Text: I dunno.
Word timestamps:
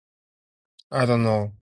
I 1.01 1.05
dunno. 1.05 1.41